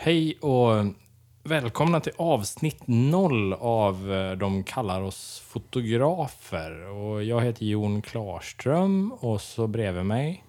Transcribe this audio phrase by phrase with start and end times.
[0.00, 0.84] Hej och
[1.42, 6.88] välkomna till avsnitt noll av eh, De kallar oss fotografer.
[6.88, 10.44] Och jag heter Jon Klarström och så bredvid mig.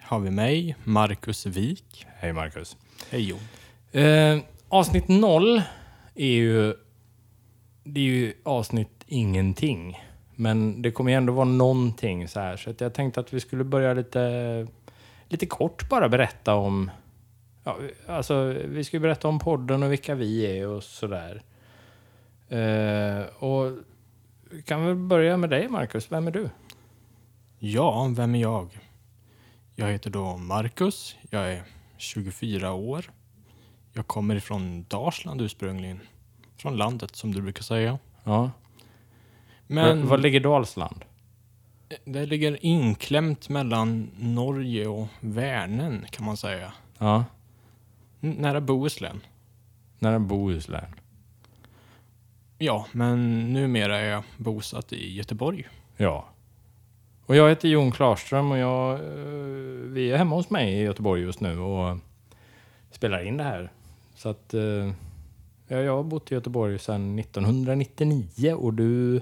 [0.00, 2.06] Har vi mig, Marcus Wik.
[2.16, 2.76] Hej Marcus.
[3.10, 3.38] Hej Jon.
[4.04, 4.38] Eh,
[4.68, 5.62] avsnitt noll
[6.14, 6.74] är ju,
[7.84, 9.98] det är ju avsnitt ingenting.
[10.34, 12.56] Men det kommer ju ändå vara någonting så här.
[12.56, 14.66] Så jag tänkte att vi skulle börja lite,
[15.28, 16.90] lite kort bara berätta om
[17.68, 17.76] Ja,
[18.06, 21.42] alltså, vi ska ju berätta om podden och vilka vi är och sådär.
[22.48, 23.72] Eh, och
[24.50, 26.12] vi kan väl börja med dig, Marcus.
[26.12, 26.50] Vem är du?
[27.58, 28.78] Ja, vem är jag?
[29.74, 31.16] Jag heter då Marcus.
[31.30, 31.62] Jag är
[31.96, 33.10] 24 år.
[33.92, 36.00] Jag kommer ifrån Dalsland ursprungligen.
[36.56, 37.98] Från landet, som du brukar säga.
[38.24, 38.50] Ja.
[39.66, 41.04] Men Var, var ligger Dalsland?
[42.04, 46.72] det ligger inklämt mellan Norge och Värnen, kan man säga.
[46.98, 47.24] Ja.
[48.20, 49.20] Nära Bohuslän.
[49.98, 50.94] Nära Bohuslän.
[52.58, 55.68] Ja, men numera är jag bosatt i Göteborg.
[55.96, 56.24] Ja.
[57.26, 59.00] Och jag heter Jon Klarström och jag, eh,
[59.84, 61.98] vi är hemma hos mig i Göteborg just nu och
[62.90, 63.70] spelar in det här.
[64.14, 64.92] Så att eh,
[65.68, 69.20] ja, jag har bott i Göteborg sedan 1999 och du,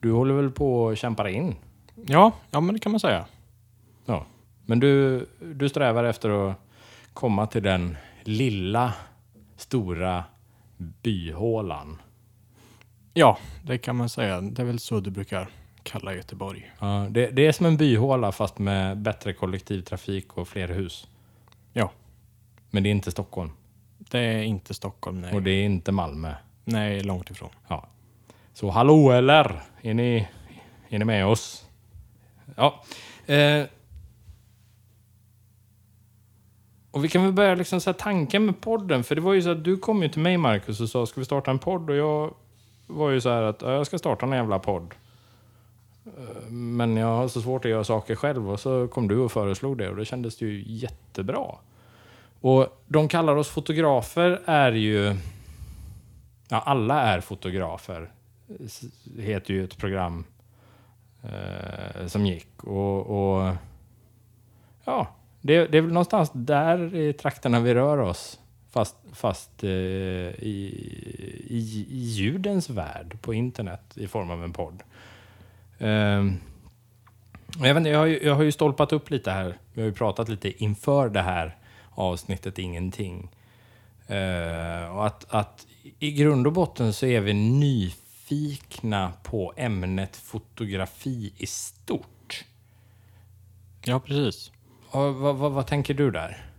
[0.00, 1.54] du håller väl på att kämpa in?
[2.06, 3.26] Ja, ja men det kan man säga.
[4.06, 4.26] Ja.
[4.64, 6.56] Men du, du strävar efter att
[7.12, 7.96] komma till den
[8.28, 8.92] lilla,
[9.56, 10.24] stora
[10.76, 12.02] byhålan.
[13.14, 14.40] Ja, det kan man säga.
[14.40, 15.48] Det är väl så du brukar
[15.82, 16.72] kalla Göteborg.
[16.78, 21.08] Ja, det, det är som en byhåla fast med bättre kollektivtrafik och fler hus.
[21.72, 21.90] Ja.
[22.70, 23.50] Men det är inte Stockholm.
[23.98, 25.34] Det är inte Stockholm, nej.
[25.34, 26.34] Och det är inte Malmö.
[26.64, 27.50] Nej, långt ifrån.
[27.68, 27.88] Ja.
[28.52, 29.62] Så hallå eller?
[29.82, 30.28] Är ni,
[30.88, 31.66] är ni med oss?
[32.56, 32.84] Ja.
[33.26, 33.64] Eh.
[36.96, 39.04] Och vi kan väl börja liksom så här tanken med podden.
[39.04, 41.20] För det var ju så att du kom ju till mig Marcus och sa ska
[41.20, 41.90] vi starta en podd?
[41.90, 42.34] Och jag
[42.86, 44.94] var ju så här att jag ska starta en jävla podd.
[46.04, 49.32] Eh, men jag har så svårt att göra saker själv och så kom du och
[49.32, 51.46] föreslog det och det kändes ju jättebra.
[52.40, 55.16] Och de kallar oss fotografer är ju...
[56.48, 58.10] Ja, alla är fotografer.
[59.18, 60.24] Heter ju ett program
[61.22, 62.64] eh, som gick.
[62.64, 63.54] Och, och
[64.84, 65.15] ja,
[65.46, 68.40] det, det är väl någonstans där i trakterna vi rör oss.
[68.70, 70.72] Fast, fast eh, i,
[71.48, 74.82] i, i ljudens värld på internet i form av en podd.
[75.78, 75.88] Eh,
[77.58, 79.58] jag, vet inte, jag, har ju, jag har ju stolpat upp lite här.
[79.72, 81.56] Vi har ju pratat lite inför det här
[81.90, 83.30] avsnittet Ingenting.
[84.06, 85.66] Eh, och att, att
[85.98, 92.44] i grund och botten så är vi nyfikna på ämnet fotografi i stort.
[93.84, 94.52] Ja, precis.
[94.96, 96.50] Och vad, vad, vad tänker du där?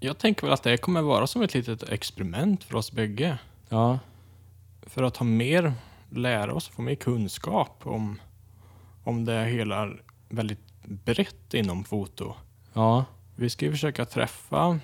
[0.00, 3.38] Jag tänker väl att det kommer vara som ett litet experiment för oss bägge.
[3.68, 3.98] Ja,
[4.82, 5.72] För att ha mer,
[6.10, 8.20] lära oss, få mer kunskap om,
[9.04, 9.90] om det hela
[10.28, 12.34] väldigt brett inom foto.
[12.72, 13.04] ja,
[13.36, 14.78] Vi ska ju försöka träffa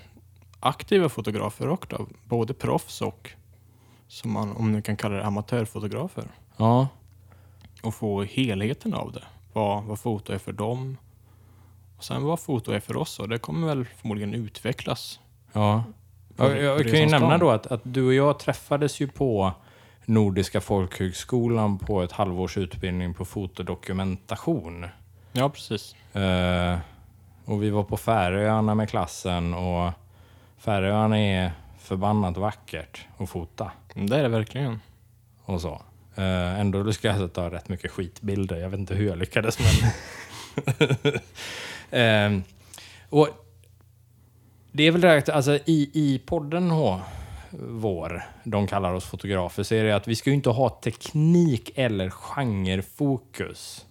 [0.60, 3.30] aktiva fotografer och då, både proffs och
[4.08, 6.28] som man, om nu kan kalla det amatörfotografer.
[6.56, 6.88] ja,
[7.82, 9.24] Och få helheten av det.
[9.52, 10.96] Vad, vad foto är för dem.
[11.96, 13.18] Och sen vad foto är för oss.
[13.18, 15.20] Och det kommer väl förmodligen utvecklas.
[15.52, 15.84] ja.
[16.36, 19.52] på- Jag, jag kan ju nämna då att, att du och jag träffades ju på
[20.04, 24.86] Nordiska folkhögskolan på ett halvårs utbildning på fotodokumentation.
[25.32, 25.94] Ja, precis.
[26.14, 26.78] Eh,
[27.44, 29.92] och vi var på Färöarna med klassen och
[30.58, 34.80] Färöarna är förbannat vackert att fota Det är det verkligen.
[35.44, 35.82] och så.
[36.14, 38.56] Eh, ändå lyckades jag ta rätt mycket skitbilder.
[38.56, 39.90] Jag vet inte hur jag lyckades men...
[41.90, 42.38] eh,
[43.08, 43.28] och
[44.72, 47.00] det är väl direkt, alltså i, i podden H,
[47.60, 51.70] vår, de kallar oss fotografer, så är det att vi ska ju inte ha teknik
[51.74, 53.86] eller genrefokus.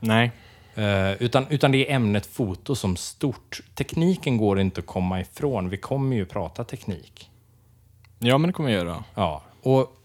[0.00, 0.32] Nej,
[0.76, 3.60] Eh, utan, utan det är ämnet foto som stort.
[3.74, 5.68] Tekniken går inte att komma ifrån.
[5.68, 7.30] Vi kommer ju prata teknik.
[8.18, 9.04] ja men det kommer jag göra.
[9.14, 9.96] Ja, och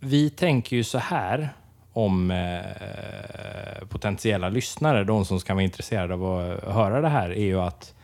[0.00, 1.48] vi tänker ju så här
[1.96, 7.44] om eh, potentiella lyssnare, de som ska vara intresserade av att höra det här, är
[7.44, 7.94] ju att,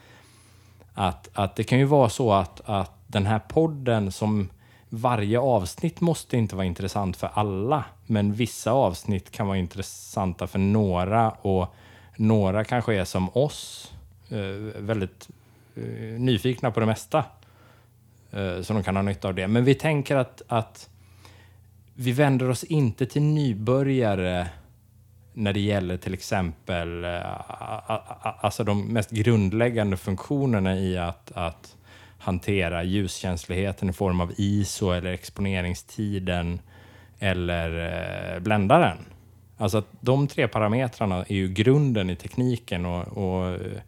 [0.94, 4.48] att, att det kan ju vara så att, att den här podden som
[4.88, 10.58] varje avsnitt måste inte vara intressant för alla, men vissa avsnitt kan vara intressanta för
[10.58, 11.74] några och
[12.16, 13.92] några kanske är som oss,
[14.28, 15.28] eh, väldigt
[15.74, 15.82] eh,
[16.20, 17.24] nyfikna på det mesta.
[18.30, 19.48] Eh, så de kan ha nytta av det.
[19.48, 20.88] Men vi tänker att, att
[22.02, 24.48] vi vänder oss inte till nybörjare
[25.34, 27.20] när det gäller till exempel eh,
[28.44, 31.76] alltså de mest grundläggande funktionerna i att, att
[32.18, 36.60] hantera ljuskänsligheten i form av ISO eller exponeringstiden
[37.18, 37.94] eller
[38.34, 38.98] eh, bländaren.
[39.56, 43.80] Alltså att de tre parametrarna är ju grunden i tekniken och, och eh,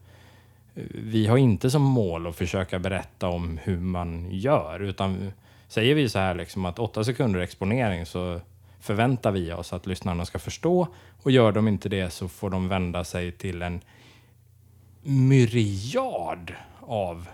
[0.94, 5.32] vi har inte som mål att försöka berätta om hur man gör, utan
[5.75, 8.41] säger vi så här liksom att åtta sekunder exponering så
[8.81, 10.88] förväntar vi oss att lyssnarna ska förstå
[11.23, 13.81] och gör de inte det så får de vända sig till en
[15.03, 17.29] myriad av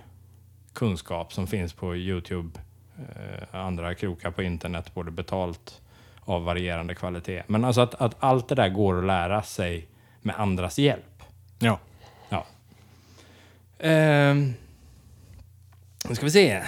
[0.73, 2.61] kunskap som finns på Youtube,
[2.99, 5.81] eh, andra krokar på internet, både betalt
[6.21, 7.43] av varierande kvalitet.
[7.47, 9.89] Men alltså att, att allt det där går att lära sig
[10.23, 11.23] med andras hjälp.
[11.59, 11.79] Ja.
[12.29, 12.47] Ja.
[13.79, 14.55] Ehm,
[16.09, 16.63] nu ska vi se.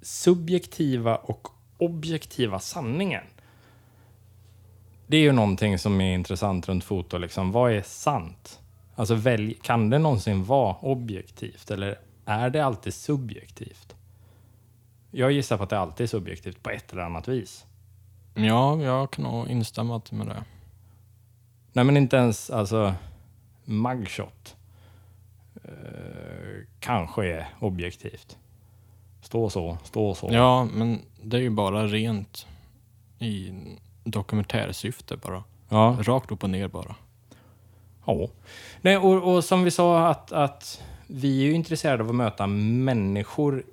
[0.00, 1.48] Subjektiva och
[1.78, 3.24] objektiva sanningen.
[5.06, 7.18] Det är ju någonting som är intressant runt foto.
[7.18, 7.52] Liksom.
[7.52, 8.60] Vad är sant?
[8.94, 13.96] Alltså, välj, kan det någonsin vara objektivt eller är det alltid subjektivt?
[15.10, 17.66] Jag gissar på att det alltid är subjektivt på ett eller annat vis.
[18.34, 20.44] Ja, jag kan nog instämma med det.
[21.72, 22.94] Nej, men inte ens alltså
[23.64, 24.56] mugshot
[25.64, 28.38] eh, kanske är objektivt.
[29.28, 30.28] Stå så, stå så.
[30.32, 32.46] Ja, men det är ju bara rent
[33.18, 33.52] i
[34.04, 35.44] dokumentärsyfte bara.
[35.68, 35.96] ja.
[36.00, 36.94] Rakt upp och ner bara.
[38.06, 38.28] Ja.
[38.80, 42.46] Nej, och, och som vi sa att, att vi är ju intresserade av att möta
[42.46, 43.64] människor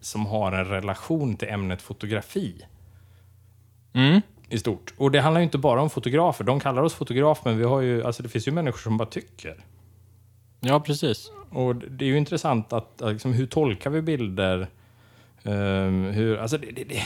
[0.00, 2.64] som har en relation till ämnet fotografi
[3.92, 4.20] Mm.
[4.48, 4.94] i stort.
[4.96, 6.44] Och det handlar ju inte bara om fotografer.
[6.44, 9.08] De kallar oss fotograf, men vi har ju, alltså det finns ju människor som bara
[9.08, 9.64] tycker.
[10.60, 11.30] Ja, precis.
[11.50, 14.68] Och det är ju intressant att, liksom, hur tolkar vi bilder?
[15.44, 17.02] Ehm, hur, alltså det, det, det,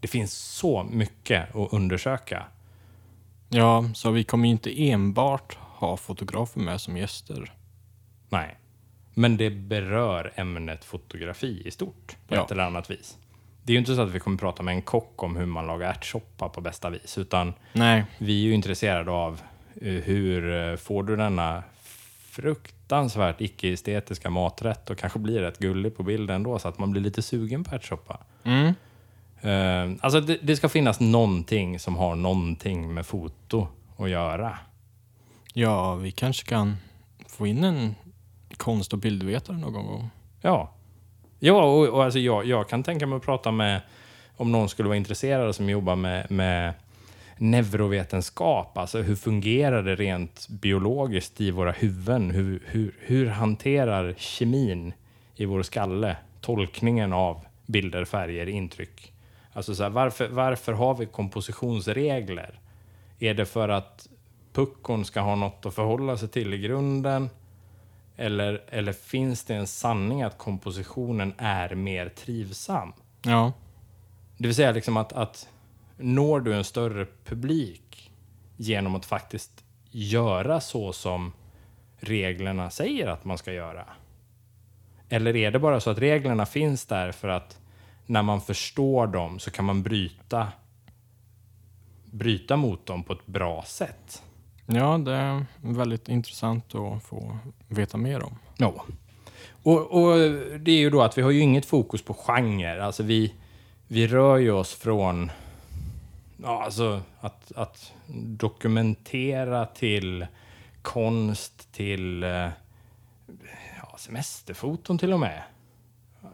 [0.00, 2.44] det finns så mycket att undersöka.
[3.48, 7.52] Ja, så vi kommer ju inte enbart ha fotografer med som gäster.
[8.28, 8.56] Nej.
[9.14, 12.44] Men det berör ämnet fotografi i stort på Ja.
[12.44, 13.18] ett eller annat vis.
[13.62, 15.66] Det är ju inte så att vi kommer prata med en kock om hur man
[15.66, 18.04] lagar ärtsoppa på bästa vis, utan Nej.
[18.18, 19.40] vi är ju intresserade av
[19.82, 21.62] eh, hur eh, får du denna
[22.30, 27.02] fruktansvärt icke-estetiska maträtt och kanske blir rätt gullig på bilden ändå så att man blir
[27.02, 28.18] lite sugen på ärtsoppa.
[28.44, 28.74] Mm.
[29.40, 34.58] Eh, alltså det, det ska finnas någonting som har någonting med foto att göra.
[35.54, 36.76] Ja, vi kanske kan
[37.28, 37.94] få in en
[38.56, 40.10] konst och bildvetare någon gång.
[40.40, 40.74] Ja.
[41.38, 43.80] Ja, och, och alltså jag, jag kan tänka mig att prata med,
[44.36, 46.74] om någon skulle vara intresserad som jobbar med, med
[47.40, 52.30] neurovetenskap, alltså hur fungerar det rent biologiskt i våra huvuden?
[52.30, 54.92] Hur, hur, hur hanterar kemin
[55.36, 59.12] i vår skalle tolkningen av bilder, färger, intryck?
[59.52, 62.60] Alltså så här, varför, varför har vi kompositionsregler?
[63.18, 64.08] Är det för att
[64.52, 67.30] puckon ska ha något att förhålla sig till i grunden?
[68.16, 72.92] Eller, eller finns det en sanning att kompositionen är mer trivsam?
[73.22, 73.52] Ja.
[74.36, 75.48] Det vill säga liksom att, att
[76.00, 78.10] når du en större publik
[78.56, 81.32] genom att faktiskt göra så som
[81.98, 83.84] reglerna säger att man ska göra?
[85.08, 87.58] Eller är det bara så att reglerna finns där för att
[88.06, 90.48] när man förstår dem så kan man bryta,
[92.04, 94.22] bryta mot dem på ett bra sätt?
[94.66, 97.38] Ja, det är väldigt intressant att få
[97.68, 98.38] veta mer om.
[98.56, 98.84] Ja.
[99.62, 100.18] Och, och
[100.60, 102.84] det är ju då att vi har ju inget fokus på genre.
[102.84, 103.34] Alltså vi,
[103.86, 105.30] vi rör ju oss från
[106.42, 107.92] ja, alltså att, att
[108.38, 110.26] dokumentera till
[110.82, 112.48] konst till eh,
[113.82, 115.42] ja, semesterfoton till och med.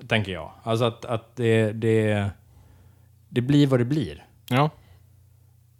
[0.09, 0.51] Tänker jag.
[0.63, 2.31] Alltså att, att det, det,
[3.29, 4.25] det blir vad det blir.
[4.49, 4.71] Ja,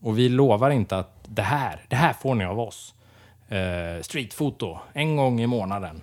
[0.01, 2.95] Och vi lovar inte att det här, det här får ni av oss.
[3.49, 6.03] Eh, streetfoto, en gång i månaden.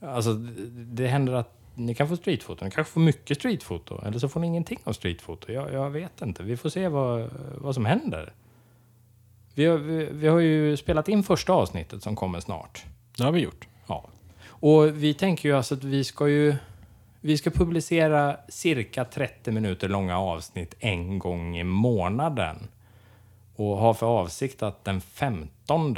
[0.00, 2.64] Alltså, det, det händer att ni kan få streetfoto.
[2.64, 4.02] Ni kanske får mycket streetfoto.
[4.06, 5.52] Eller så får ni ingenting av streetfoto.
[5.52, 6.42] Jag, jag vet inte.
[6.42, 8.32] Vi får se vad, vad som händer.
[9.54, 12.84] Vi har, vi, vi har ju spelat in första avsnittet som kommer snart.
[13.16, 13.68] det har vi gjort.
[13.86, 14.04] Ja.
[14.46, 16.56] Och vi tänker ju alltså att vi ska ju...
[17.24, 22.68] Vi ska publicera cirka 30 minuter långa avsnitt en gång i månaden.
[23.56, 25.96] Och har för avsikt att den 15,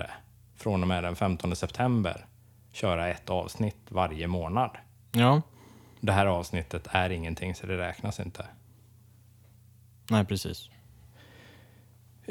[0.57, 2.27] från och med den 15 september,
[2.73, 4.71] köra ett avsnitt varje månad.
[5.13, 5.43] Ja,
[6.05, 8.47] Det här avsnittet är ingenting, så det räknas inte.
[10.11, 10.71] nej precis.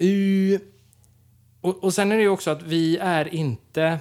[0.02, 0.60] Uh,
[1.62, 4.00] och, och sen är det ju också att vi är inte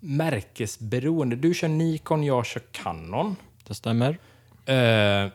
[0.00, 1.36] märkesberoende.
[1.36, 3.36] Du kör Nikon, jag kör Canon.
[3.66, 4.18] Det stämmer.
[4.66, 5.28] Eh,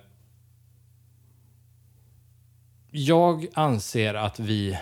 [2.92, 4.80] jag anser att vi,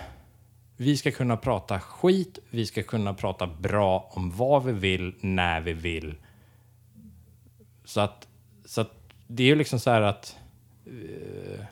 [0.76, 5.60] vi ska kunna prata skit, vi ska kunna prata bra om vad vi vill, när
[5.60, 6.14] vi vill.
[7.84, 8.28] Så att
[8.66, 8.90] så att
[9.26, 10.36] det är ju liksom så här att
[10.86, 11.64] eh,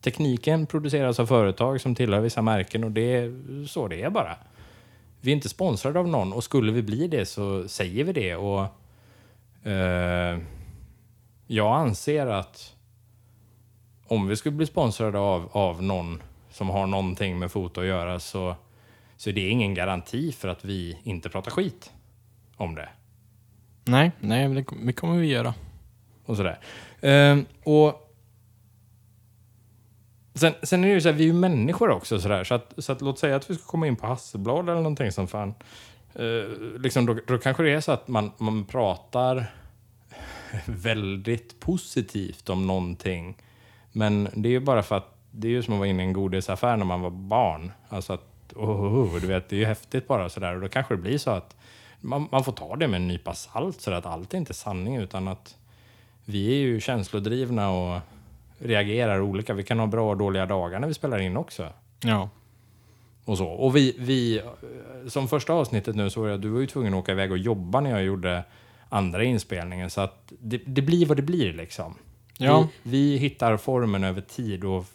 [0.00, 4.36] tekniken produceras av företag som tillhör vissa märken och det är så det är bara.
[5.20, 8.36] Vi är inte sponsrade av någon och skulle vi bli det så säger vi det.
[8.36, 8.60] Och
[9.70, 10.38] eh,
[11.46, 12.74] Jag anser att
[14.06, 18.20] om vi skulle bli sponsrade av, av någon som har någonting med foto att göra
[18.20, 18.56] så,
[19.16, 21.92] så är det ingen garanti för att vi inte pratar skit
[22.56, 22.88] om det.
[23.84, 25.54] Nej, nej, det, det kommer vi göra
[26.30, 26.58] och sådär.
[27.00, 28.12] Ehm, och
[30.34, 32.74] sen, sen är det ju så här, vi är ju människor också sådär, så att,
[32.78, 35.54] så att låt säga att vi ska komma in på Hasselblad eller någonting som fan.
[36.14, 39.54] Ehm, liksom då, då kanske det är så att man, man pratar
[40.66, 43.36] väldigt positivt om någonting.
[43.92, 46.06] Men det är ju bara för att det är ju som att vara inne i
[46.06, 47.72] en godisaffär när man var barn.
[47.88, 50.54] Alltså att, oh, oh, oh, du vet, det är ju häftigt bara sådär.
[50.54, 51.56] Och då kanske det blir så att
[52.00, 54.96] man, man får ta det med en nypa salt så att allt är inte sanning
[54.96, 55.56] utan att
[56.30, 58.00] vi är ju känslodrivna och
[58.58, 59.54] reagerar olika.
[59.54, 61.68] Vi kan ha bra och dåliga dagar när vi spelar in också.
[62.00, 62.28] Ja.
[63.24, 63.46] Och så.
[63.46, 64.42] Och vi, vi,
[65.08, 67.38] som första avsnittet nu så var jag, du var ju tvungen att åka iväg och
[67.38, 68.44] jobba när jag gjorde
[68.88, 69.90] andra inspelningen.
[69.90, 71.94] Så att det, det blir vad det blir liksom.
[72.38, 72.68] Ja.
[72.82, 74.86] Vi, vi hittar formen över tid och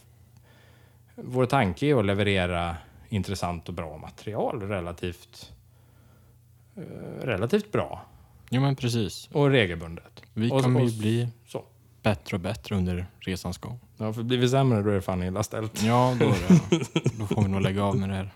[1.15, 2.75] vår tanke är att leverera
[3.09, 5.51] intressant och bra material relativt,
[6.75, 8.05] eh, relativt bra
[8.55, 9.29] Jo, men precis.
[9.31, 10.21] och regelbundet.
[10.33, 11.63] Vi Och- kommer och- ju bli Så.
[12.03, 13.79] bättre och bättre under resans gång.
[13.97, 15.83] Ja, för blir vi sämre då är det fan illa ställt.
[15.83, 16.79] Ja, då, det,
[17.19, 18.31] då får vi nog lägga av med det här.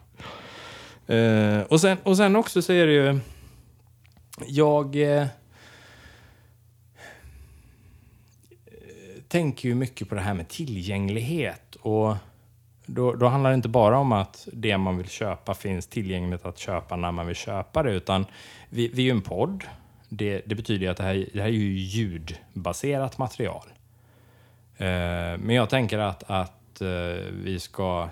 [1.08, 3.20] Eh, och, sen, och sen också så är det ju...
[4.48, 5.28] Jag eh,
[9.28, 11.76] tänker ju mycket på det här med tillgänglighet.
[11.76, 12.16] Och
[12.86, 16.58] då, då handlar det inte bara om att det man vill köpa finns tillgängligt att
[16.58, 17.92] köpa när man vill köpa det.
[17.92, 18.26] Utan
[18.70, 19.64] vi, vi är ju en podd.
[20.10, 23.68] Det, det betyder att det här, det här är ju ljudbaserat material.
[24.78, 26.88] Eh, men jag tänker att, att eh,
[27.32, 28.10] vi ska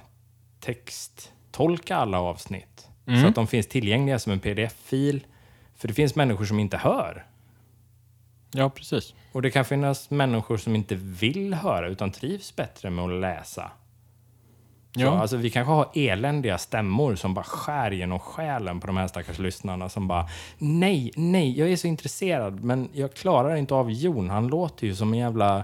[0.59, 2.87] texttolka alla avsnitt.
[3.07, 3.21] Mm.
[3.21, 5.25] Så att de finns tillgängliga som en pdf-fil.
[5.75, 7.25] För det finns människor som inte hör.
[8.51, 9.13] Ja, precis.
[9.31, 13.71] Och det kan finnas människor som inte vill höra utan trivs bättre med att läsa.
[14.99, 15.19] Ja.
[15.19, 19.39] alltså, vi kanske har eländiga stämmor som bara skär genom själen på de här stackars
[19.39, 20.27] lyssnarna som bara
[20.57, 24.29] Nej, nej, jag är så intresserad men jag klarar inte av Jon.
[24.29, 25.63] Han låter ju som en jävla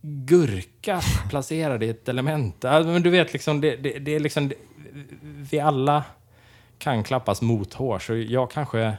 [0.00, 1.00] gurka
[1.30, 2.64] placerad i ett element.
[2.64, 4.48] Alltså, men du vet, liksom, det, det, det är liksom...
[4.48, 4.54] Det,
[5.50, 6.04] vi alla
[6.78, 8.06] kan klappas mothårs.
[8.06, 8.96] Så jag kanske,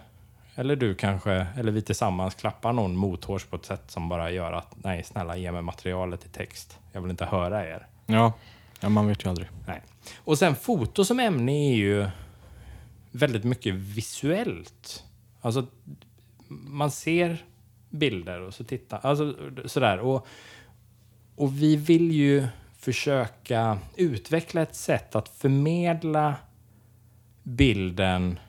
[0.55, 4.53] eller du kanske, eller vi tillsammans klappar någon mothårs på ett sätt som bara gör
[4.53, 6.77] att nej, snälla ge mig materialet i text.
[6.91, 7.87] Jag vill inte höra er.
[8.05, 8.33] Ja
[8.79, 9.49] ja, man vet ju aldrig.
[9.67, 9.81] Nej.
[10.17, 12.07] Och sen foto som ämne är ju
[13.11, 15.03] väldigt mycket visuellt.
[15.41, 15.67] Alltså,
[16.47, 17.45] man ser
[17.89, 19.99] bilder och så tittar, alltså sådär.
[19.99, 20.27] Och,
[21.35, 26.35] och vi vill ju försöka utveckla ett sätt att förmedla
[27.43, 28.39] bilden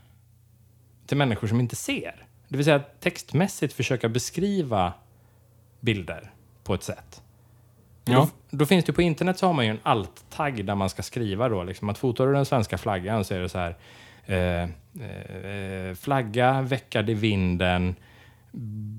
[1.07, 2.27] till människor som inte ser.
[2.49, 4.93] Det vill säga textmässigt försöka beskriva
[5.81, 6.33] bilder
[6.65, 7.23] på ett sätt.
[8.11, 8.29] Ja.
[8.51, 11.03] Då, då finns det på internet så har man ju en alt-tagg där man ska
[11.03, 13.77] skriva då liksom att fotar du den svenska flaggan så är det så här
[14.27, 14.63] eh,
[15.07, 17.95] eh, flagga veckad i vinden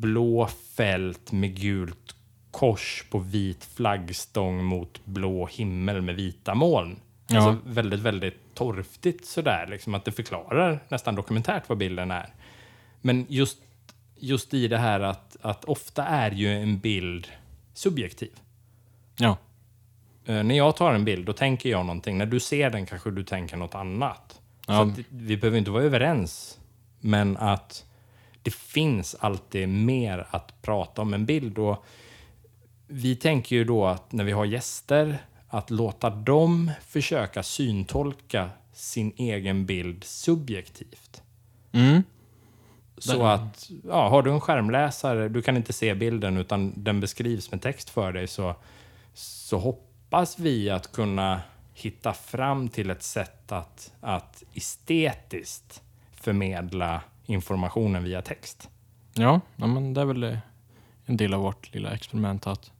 [0.01, 2.15] blå fält med gult
[2.51, 6.99] kors på vit flaggstång mot blå himmel med vita moln.
[7.27, 7.37] Ja.
[7.37, 12.29] Alltså väldigt, väldigt torftigt sådär, liksom att det förklarar nästan dokumentärt vad bilden är.
[13.01, 13.57] Men just,
[14.15, 17.27] just i det här att, att ofta är ju en bild
[17.73, 18.31] subjektiv.
[19.19, 19.37] Ja.
[20.25, 22.17] Eh, när jag tar en bild, då tänker jag någonting.
[22.17, 24.39] När du ser den kanske du tänker något annat.
[24.65, 24.81] Så Ja.
[24.85, 26.59] att vi behöver inte vara överens.
[26.99, 27.85] Men att
[28.43, 31.57] det finns alltid mer att prata om en bild.
[31.57, 31.85] Och
[32.87, 39.13] vi tänker ju då att när vi har gäster, att låta dem försöka syntolka sin
[39.17, 41.21] egen bild subjektivt.
[41.71, 42.03] Mm.
[42.97, 47.51] Så att, ja, har du en skärmläsare, du kan inte se bilden utan den beskrivs
[47.51, 48.55] med text för dig, så,
[49.19, 51.41] så hoppas vi att kunna
[51.73, 55.81] hitta fram till ett sätt att, att estetiskt
[56.13, 58.69] förmedla informationen via text.
[59.13, 60.37] Ja, ja, men det är väl
[61.05, 62.71] en del av vårt lilla experiment att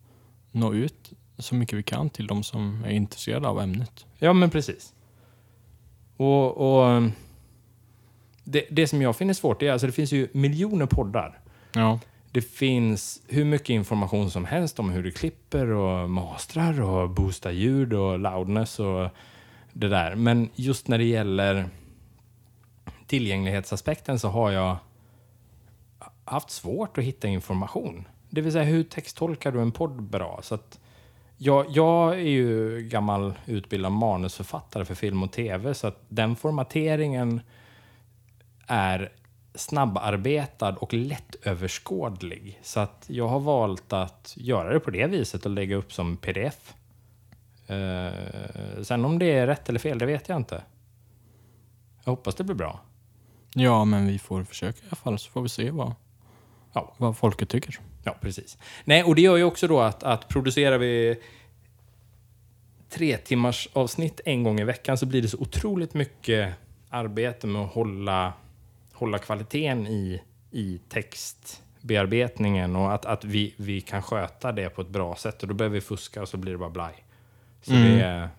[0.51, 4.05] nå ut så mycket vi kan till de som är intresserade av ämnet.
[4.17, 4.93] Ja, men precis.
[6.17, 7.03] Och, och
[8.43, 11.39] det, det som jag finner svårt är alltså det finns ju miljoner poddar.
[11.73, 11.99] Ja,
[12.31, 17.51] det finns hur mycket information som helst om hur du klipper och mastrar och boostar
[17.51, 19.09] ljud och loudness och
[19.73, 20.15] det där.
[20.15, 21.69] Men just när det gäller
[23.07, 24.77] tillgänglighetsaspekten så har jag
[26.25, 28.07] haft svårt att hitta information.
[28.29, 30.39] Det vill säga, hur texttolkar du en podd bra?
[30.43, 30.79] Så att
[31.37, 37.41] jag, jag är ju gammal utbildad manusförfattare för film och tv, så att den formateringen
[38.67, 39.11] är
[39.55, 42.59] snabbarbetad och lättöverskådlig.
[42.63, 46.17] Så att jag har valt att göra det på det viset och lägga upp som
[46.17, 46.73] pdf.
[47.67, 50.63] Eh, sen om det är rätt eller fel, det vet jag inte.
[52.03, 52.79] Jag hoppas det blir bra.
[53.53, 55.93] Ja, men vi får försöka i alla fall så får vi se vad,
[56.73, 56.93] Ja.
[56.97, 57.79] vad folket tycker.
[58.03, 58.57] Ja, precis.
[58.85, 61.19] Nej, och det gör ju också då att, att producerar vi
[62.89, 66.53] tre timmars avsnitt en gång i veckan så blir det så otroligt mycket
[66.89, 68.33] arbete med att hålla,
[68.99, 74.87] hålla kvaliteten i, i textbearbetningen och att, att vi, vi kan sköta det på ett
[74.89, 75.41] bra sätt.
[75.41, 76.93] Och då behöver vi fuska och så blir det bara blaj.
[77.61, 77.97] Så Mm.
[77.97, 78.29] det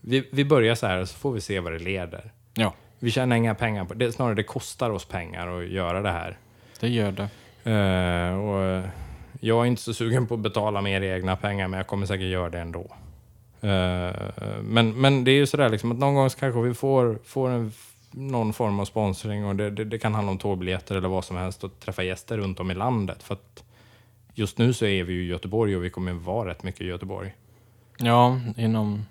[0.00, 2.32] vi, vi börjar så här och så får vi se vad det leder.
[2.54, 4.12] Ja, Vi tjänar inga pengar på det.
[4.12, 6.38] Snarare det kostar oss pengar att göra det här.
[6.80, 7.28] det gör det.
[7.70, 8.82] Eh, och
[9.40, 12.26] jag är inte så sugen på att betala mer egna pengar, men jag kommer säkert
[12.26, 12.80] göra det ändå.
[13.60, 14.12] Eh,
[14.62, 17.72] men, men det är ju sådär liksom att någon gång kanske vi får, får en,
[18.12, 21.36] någon form av sponsring och det, det, det kan handla om tågbiljetter eller vad som
[21.36, 23.22] helst och träffa gäster runt om i landet.
[23.22, 23.36] För
[24.34, 26.84] just nu så är vi ju i Göteborg och vi kommer vara rätt mycket i
[26.86, 27.34] Göteborg.
[27.98, 29.04] Ja, inom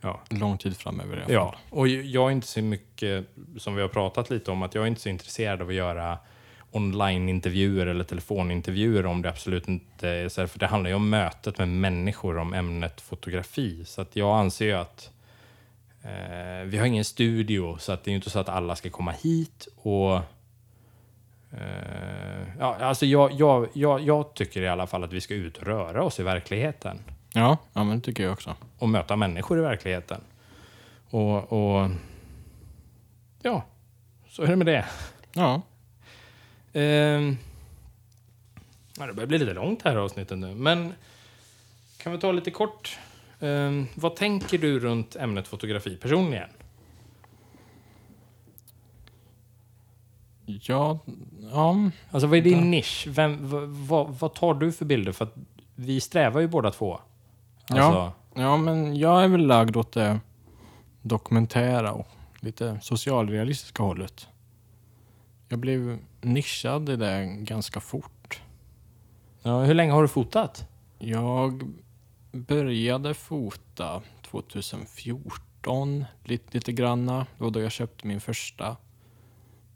[0.00, 0.20] Ja.
[0.30, 1.60] lång tid framöver i alla Ja, fall.
[1.78, 3.26] och jag är inte så mycket,
[3.58, 6.18] som vi har pratat lite om, att jag är inte så intresserad av att göra
[6.70, 11.10] online-intervjuer eller telefonintervjuer om det absolut inte är så här, för det handlar ju om
[11.10, 13.84] mötet med människor om ämnet fotografi.
[13.84, 15.10] Så att jag anser ju att
[16.06, 18.90] eh, vi har ingen studio, så att det är ju inte så att alla ska
[18.90, 20.14] komma hit och
[21.52, 25.56] eh, ja, alltså jag, jag, jag, jag tycker i alla fall att vi ska ut
[25.56, 26.98] och röra oss i verkligheten
[27.36, 28.54] Ja, ja men det tycker jag också.
[28.78, 30.20] och möta människor i verkligheten.
[31.10, 31.90] Och, och
[33.42, 33.64] ja,
[34.28, 34.86] så är det med det.
[35.32, 35.62] Ja,
[38.98, 40.94] ja, det börjar bli lite långt här avsnittet nu, men
[41.96, 42.98] kan vi ta lite kort?
[43.40, 46.48] Ehm, vad tänker du runt ämnet fotografi personligen?
[50.46, 50.98] ja,
[51.52, 53.06] ja, Alltså vad är din nisch?
[53.08, 55.12] Vem, vad, vad, vad tar du för bilder?
[55.12, 55.34] För att
[55.74, 57.00] vi strävar ju båda två.
[57.68, 57.82] Ja.
[57.82, 60.20] Alltså, ja, men jag är väl lagd åt det
[61.02, 62.08] dokumentära och
[62.40, 64.28] lite socialrealistiska hållet.
[65.48, 68.40] Jag blev nischad i det ganska fort.
[69.42, 70.68] ja, hur länge har du fotat?
[70.98, 71.72] Jag
[72.36, 77.18] började fota 2014, lite, lite granna.
[77.38, 78.76] Det var då jag köpte min första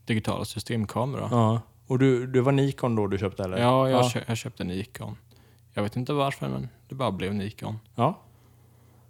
[0.05, 1.29] digitala systemkamera.
[1.31, 1.61] Ja.
[1.87, 3.59] Och du, du var Nikon då du köpte eller?
[3.59, 4.09] Ja, jag, ja.
[4.09, 5.17] Kö jag köpte Nikon.
[5.75, 7.79] Jag vet inte varför, men det bara blev Nikon.
[7.95, 8.19] ja.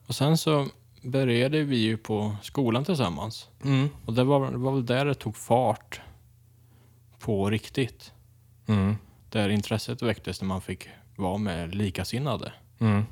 [0.07, 0.67] Och sen så
[1.03, 3.49] började vi ju på skolan tillsammans.
[3.65, 3.89] Mm.
[4.07, 6.01] Och det var, det var väl där det tog fart
[7.19, 8.13] på riktigt.
[8.67, 8.97] Mm.
[9.29, 12.53] Där intresset väcktes när man fick vara med likasinnade.
[12.79, 13.05] Mm.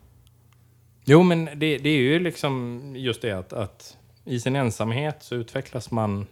[1.08, 5.34] Jo, men det, det är ju liksom just det att, att i sin ensamhet så
[5.34, 6.26] utvecklas man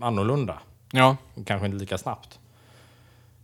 [0.00, 0.58] annorlunda.
[0.92, 1.16] Ja.
[1.46, 2.38] Kanske inte lika snabbt.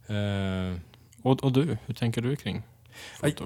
[0.07, 0.79] Eh,
[1.22, 2.62] Och, och du, hur tänker du kring
[3.20, 3.44] foto?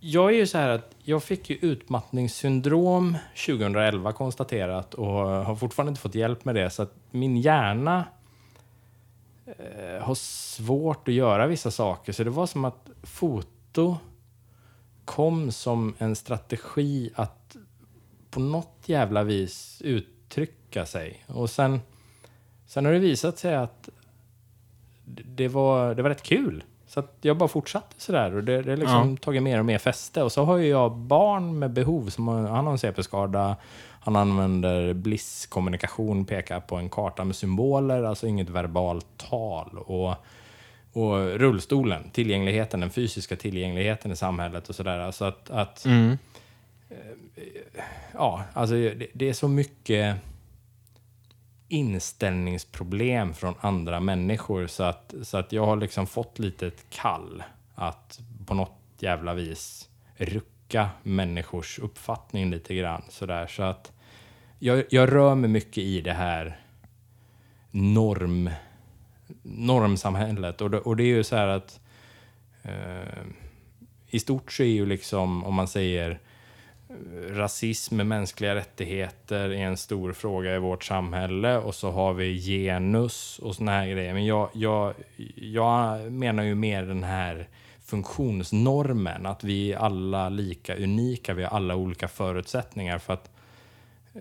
[0.00, 5.90] jag är ju så här att jag fick ju utmattningssyndrom 2011 konstaterat och har fortfarande
[5.90, 6.70] inte fått hjälp med det.
[6.70, 8.04] Så att min hjärna
[9.46, 12.12] eh, har svårt att göra vissa saker.
[12.12, 13.96] Så det var som att foto
[15.08, 17.56] kom som en strategi att
[18.30, 21.24] på något jävla vis uttrycka sig.
[21.26, 21.80] Och sen,
[22.66, 23.88] sen har det visat sig att
[25.04, 26.64] det- var, det var rätt kul.
[26.86, 30.22] Så jag bara fortsatte sådär och det, har liksom tagit mer och mer fäste.
[30.22, 32.08] Och så har ju jag barn med behov.
[32.10, 33.56] Som han har en CP-skada.
[34.00, 39.78] Han använder Bliss-kommunikation, pekar på en karta med symboler, alltså inget verbalt tal.
[39.78, 40.14] Och,
[41.02, 45.10] och rullstolen, tillgängligheten, den fysiska tillgängligheten i samhället och sådär.
[45.10, 46.18] Så att, att Mm.
[48.14, 50.16] ja, alltså det, det är så mycket
[51.68, 57.42] inställningsproblem från andra människor så att, så att jag har liksom fått lite ett kall
[57.74, 63.46] att på något jävla vis rucka människors uppfattning lite grann sådär.
[63.46, 63.92] Så att
[64.58, 66.60] jag, jag rör mig mycket i det här
[67.70, 68.50] norm,
[69.42, 70.60] normsamhället.
[70.60, 71.80] Och det, och det är ju så här att
[72.62, 73.22] eh,
[74.06, 76.20] i stort så är ju liksom, om man säger
[77.28, 81.58] rasism, mänskliga rättigheter är en stor fråga i vårt samhälle.
[81.58, 84.14] Och så har vi genus och såna här grejer.
[84.14, 84.94] Men jag, jag,
[85.34, 87.48] jag menar ju mer den här
[87.84, 92.98] funktionsnormen, att vi är alla lika unika, vi har alla olika förutsättningar.
[92.98, 93.30] För att
[94.14, 94.20] eh,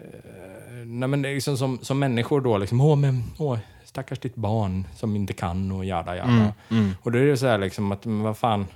[0.86, 4.36] nej men det är liksom som, som människor då, liksom, åh, men, åh, stackars ditt
[4.36, 6.30] barn som inte kan och jada jada.
[6.30, 6.96] Mm, mm.
[7.02, 8.68] Och då är det så här liksom att, men vad fan,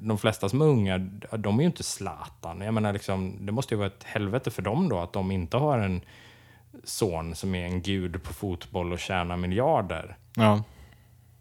[0.00, 0.98] de flesta som är unga,
[1.38, 2.60] de är ju inte Zlatan.
[2.60, 5.56] Jag menar liksom, det måste ju vara ett helvete för dem då att de inte
[5.56, 6.00] har en
[6.84, 10.16] son som är en gud på fotboll och tjänar miljarder.
[10.34, 10.62] Ja.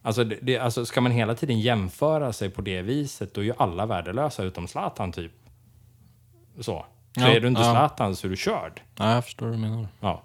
[0.02, 3.54] Alltså, det, alltså ska man hela tiden jämföra sig på det viset, då är ju
[3.58, 5.32] alla värdelösa utom Zlatan typ.
[6.56, 6.64] Så.
[6.64, 7.72] Så Ja, är du inte ja.
[7.72, 8.82] Zlatan så är du körd.
[8.96, 9.88] ja, jag förstår vad du menar.
[10.00, 10.24] Ja.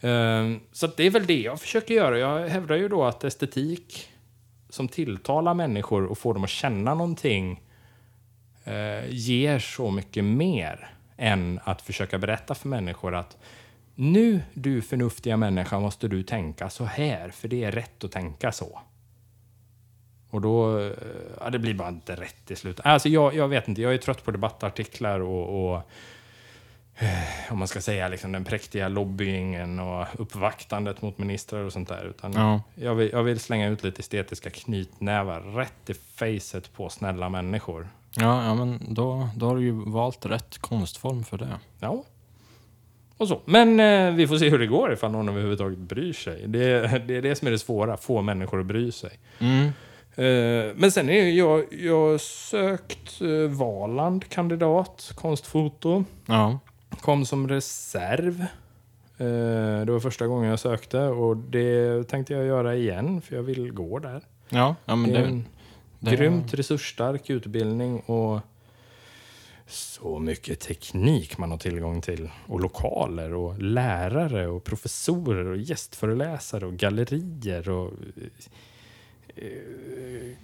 [0.00, 2.18] Ehm, så det är väl det jag försöker göra.
[2.18, 4.08] Jag hävdar ju då att estetik
[4.68, 7.62] som tilltalar människor och får dem att känna någonting
[8.64, 13.36] eh, ger så mycket mer än att försöka berätta för människor att
[13.94, 18.52] nu, du förnuftiga människa, måste du tänka så här, för det är rätt att tänka
[18.52, 18.80] så.
[20.30, 20.92] Och då, eh,
[21.40, 22.86] ja, det blir bara inte rätt i slutet.
[22.86, 25.90] Alltså jag, jag vet inte, jag är trött på debattartiklar och, och
[27.50, 32.04] om man ska säga liksom den präktiga lobbyingen och uppvaktandet mot ministrar och sånt där.
[32.04, 32.62] Utan Ja.
[32.74, 37.88] jag, vill, jag vill slänga ut lite estetiska knytnävar rätt i facet på snälla människor.
[38.14, 41.58] Ja, ja men då, då har du ju valt rätt konstform för det.
[41.80, 42.04] Ja.
[43.16, 43.40] Och så.
[43.44, 46.44] Men eh, vi får se hur det går ifall någon överhuvudtaget bryr sig.
[46.46, 49.18] Det, det är det som är det svåra, få människor att bry sig.
[49.38, 49.64] Mm.
[50.16, 56.04] Eh, men sen är jag, jag sökt eh, Valand kandidat, konstfoto.
[56.26, 56.58] Ja.
[57.00, 58.40] Kom som reserv.
[59.18, 63.42] Eh, det var första gången jag sökte och det tänkte jag göra igen för jag
[63.42, 64.22] vill gå där.
[64.48, 65.44] Ja, ja men det är en
[66.00, 68.40] det- grymt resursstark utbildning och
[69.66, 72.30] så mycket teknik man har tillgång till.
[72.46, 77.92] Och lokaler och lärare och professorer och gästföreläsare och gallerier och
[79.36, 79.44] eh,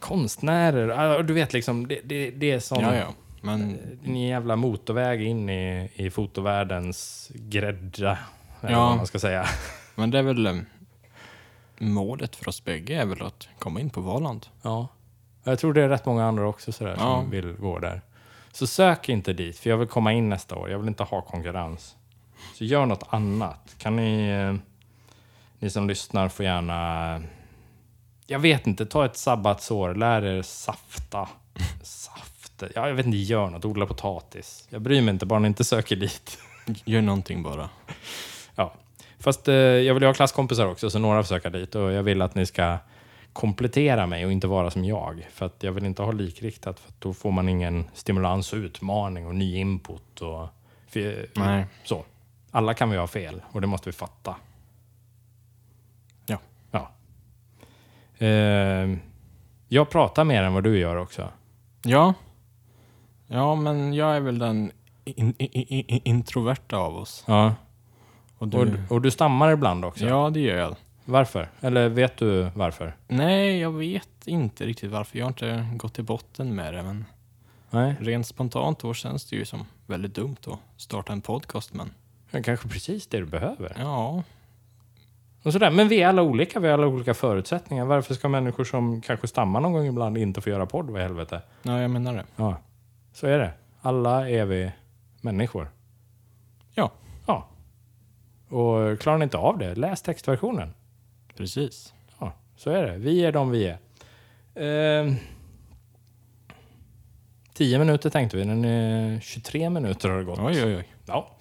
[0.00, 0.88] konstnärer.
[0.88, 3.14] Ah, Du vet liksom, det, det, det är som Ja, ja.
[3.46, 8.18] Men en jävla motorväg in i, i fotovärldens grädda.
[8.60, 8.86] Eller Ja.
[8.88, 9.46] vad man ska säga.
[9.94, 10.46] Men det är väl...
[10.46, 10.56] eh,
[11.78, 14.46] Målet för oss bägge är väl att komma in på Valand.
[14.62, 14.88] Ja.
[15.44, 17.20] Jag tror det är rätt många andra också sådär Ja.
[17.20, 18.00] som vill gå där.
[18.52, 20.70] Så sök inte dit, för jag vill komma in nästa år.
[20.70, 21.96] Jag vill inte ha konkurrens.
[22.54, 23.74] Så gör något annat.
[23.78, 24.54] Kan ni, eh,
[25.58, 27.22] ni som lyssnar får gärna...
[28.26, 29.94] Jag vet inte, ta ett sabbatsår.
[29.94, 31.28] Lär er safta.
[32.60, 32.80] Safta.
[32.80, 33.64] Ja, jag vet inte, gör något.
[33.64, 34.66] Odla potatis.
[34.70, 36.38] Jag bryr mig inte, bara ni inte söker dit.
[36.84, 37.70] Gör någonting bara.
[38.54, 38.74] Ja.
[39.18, 41.74] Fast eh, jag vill ju ha klasskompisar också, så några får söka dit.
[41.74, 42.78] Och jag vill att ni ska
[43.32, 45.26] komplettera mig och inte vara som jag.
[45.32, 49.26] För att jag vill inte ha likriktat, för då får man ingen stimulans och utmaning
[49.26, 50.20] och ny input.
[50.20, 50.48] Och,
[50.88, 51.66] för, Nej.
[51.84, 52.04] Så.
[52.50, 54.36] Alla kan vi ha fel och det måste vi fatta.
[56.26, 56.38] Ja.
[56.70, 56.90] ja.
[58.26, 58.96] Eh,
[59.68, 61.28] jag pratar mer än vad du gör också.
[61.82, 62.14] Ja.
[63.26, 64.70] Ja, men jag är väl den
[65.04, 65.50] in, in,
[65.88, 67.24] in, introverta av oss.
[67.26, 67.54] Ja.
[68.38, 70.04] Och du, Och, och du stammar ibland också.
[70.06, 70.76] ja, det gör jag.
[71.04, 71.48] Varför?
[71.60, 72.96] Eller vet du varför?
[73.08, 75.18] Nej, jag vet inte riktigt varför.
[75.18, 77.04] Jag har inte gått till botten med det, men
[77.70, 77.96] Nej.
[78.00, 81.90] rent spontant då känns det ju som väldigt dumt att starta en podcast, men
[82.30, 83.72] Men kanske precis det du behöver.
[83.78, 84.22] ja.
[85.42, 85.70] Och sådär.
[85.70, 87.84] Men vi är alla olika, vi har alla olika förutsättningar.
[87.84, 90.90] Varför ska människor som kanske stammar någon gång ibland inte få göra podd?
[90.90, 91.42] Vad i helvete?
[91.62, 92.24] Ja, jag menar det.
[92.36, 92.56] Ja,
[93.16, 93.50] så är det.
[93.80, 94.72] Alla är vi
[95.20, 95.70] människor.
[96.74, 96.92] Ja.
[97.26, 97.48] Ja.
[98.48, 100.74] Och klarar ni inte av det, läs textversionen.
[101.36, 101.94] Precis.
[102.18, 102.96] Ja, så är det.
[102.96, 103.78] Vi är de vi är.
[104.54, 105.14] Ehm,
[107.54, 108.64] tio minuter tänkte vi, men
[109.14, 110.38] eh, 23 minuter har det gått.
[110.38, 110.88] Oj, oj, oj.
[111.06, 111.36] Ja.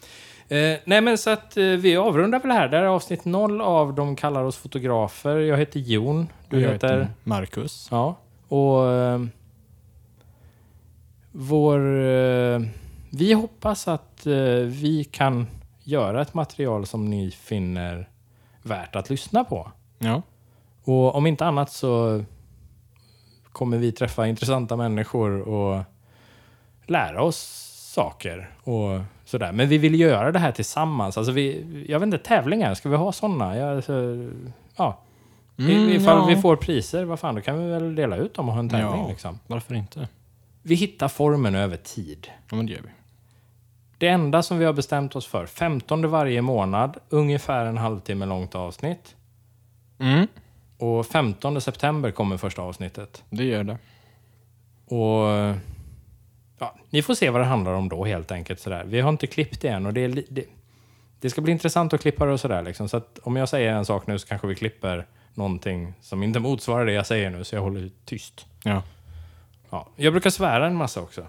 [0.47, 2.67] Eh, nej men så att eh, vi avrundar väl här.
[2.67, 5.37] Det här är avsnitt noll av De kallar oss fotografer.
[5.37, 6.27] Jag heter Jon.
[6.49, 7.07] Du jag heter...
[7.23, 7.87] Marcus.
[7.91, 8.15] Ja.
[8.47, 8.91] Och...
[8.91, 9.19] Eh,
[11.37, 11.79] vår...
[12.05, 12.59] Eh,
[13.11, 14.33] vi hoppas att eh,
[14.65, 15.47] vi kan
[15.83, 18.09] göra ett material som ni finner
[18.63, 19.71] värt att lyssna på.
[19.99, 20.21] Ja.
[20.83, 22.23] Och om inte annat så
[23.51, 25.83] kommer vi träffa intressanta människor och
[26.85, 27.37] lära oss
[27.95, 29.51] saker och sådär.
[29.51, 31.17] Men vi vill göra det här tillsammans.
[31.17, 33.57] Alltså vi, jag vet inte, tävlingar, ska vi ha sådana?
[33.57, 33.93] Ja, alltså,
[34.75, 34.99] ja.
[35.57, 36.25] I- Mm, Ifall ja.
[36.25, 38.69] vi får priser, vad fan, då kan vi väl dela ut dem och ha en
[38.69, 39.07] tävling Ja.
[39.09, 39.39] liksom.
[39.47, 40.07] Varför inte?
[40.67, 42.27] Vi hittar formen över tid.
[42.49, 42.89] Ja, men det gör vi.
[43.97, 48.55] Det enda som vi har bestämt oss för, 15 varje månad, ungefär en halvtimme långt
[48.55, 49.15] avsnitt.
[49.99, 50.27] Mm.
[50.77, 53.23] Och 15 september kommer första avsnittet.
[53.29, 53.77] Det gör det.
[54.85, 55.55] Och
[56.59, 58.59] ja, ni får se vad det handlar om då helt enkelt.
[58.59, 58.83] Sådär.
[58.87, 60.45] Vi har inte klippt det än och det, är, det,
[61.19, 62.63] det ska bli intressant att klippa det och sådär.
[62.63, 62.89] Liksom.
[62.89, 66.85] Så om jag säger en sak nu så kanske vi klipper någonting som inte motsvarar
[66.85, 68.45] det jag säger nu, så jag håller tyst.
[68.63, 68.81] Ja.
[69.75, 69.87] Ja.
[69.95, 71.27] Jag brukar svära en massa också.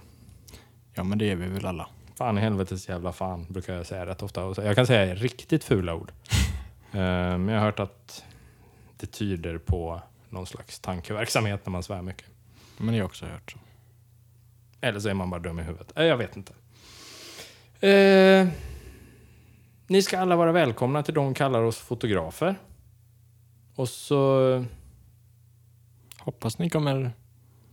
[0.94, 1.88] Ja, men det gör vi väl alla.
[2.14, 4.64] Fan i helvetes jävla fan, brukar jag säga rätt ofta.
[4.64, 6.12] Jag kan säga riktigt fula ord.
[6.92, 6.98] Eh,
[7.38, 8.24] Men jag har hört att
[8.96, 12.26] det tyder på någon slags tankeverksamhet när man svär mycket.
[12.78, 13.58] Men jag har också hört så.
[14.80, 15.92] Eller så är man bara dum i huvudet.
[15.98, 16.52] Eh, Jag vet inte.
[17.88, 18.48] Eh,
[19.86, 22.56] ni ska alla vara välkomna till de kallar oss fotografer.
[23.74, 24.64] Och så,
[26.18, 27.12] Hoppas ni kommer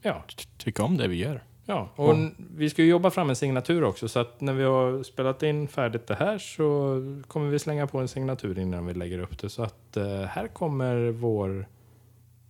[0.03, 1.43] ja, ty- tycka om det vi gör.
[1.65, 1.89] ja.
[1.95, 2.29] Och Ja.
[2.57, 4.07] vi ska ju jobba fram en signatur också.
[4.07, 7.99] Så att när vi har spelat in färdigt det här så kommer vi slänga på
[7.99, 9.49] en signatur innan vi lägger upp det.
[9.49, 11.67] Så att eh, här kommer vår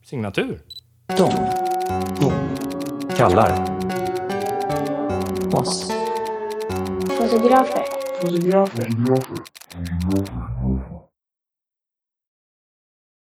[0.03, 0.59] signatur.
[1.17, 1.31] De.
[3.17, 3.79] Kallar.
[5.53, 5.91] Oss.
[7.17, 7.83] Fotografer.
[8.21, 8.89] Fotografer.
[8.89, 9.43] Fotografer.